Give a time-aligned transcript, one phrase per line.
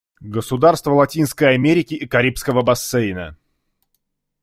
[0.25, 3.37] Государства Латинской Америки и Карибского бассейна.